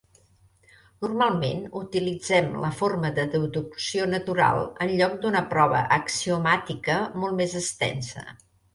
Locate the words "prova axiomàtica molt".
5.55-7.43